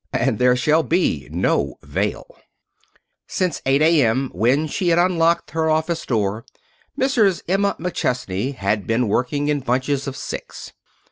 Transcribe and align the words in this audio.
And 0.13 0.39
there 0.39 0.55
shall 0.55 0.81
be 0.81 1.29
no 1.31 1.75
veil. 1.83 2.25
Since 3.27 3.61
8 3.67 3.83
A.M., 3.83 4.31
when 4.33 4.65
she 4.65 4.87
had 4.87 4.97
unlocked 4.97 5.51
her 5.51 5.69
office 5.69 6.07
door, 6.07 6.43
Mrs. 6.99 7.43
Emma 7.47 7.75
McChesney 7.79 8.55
had 8.55 8.87
been 8.87 9.07
working 9.07 9.47
in 9.47 9.59
bunches 9.59 10.07
of 10.07 10.17
six. 10.17 10.73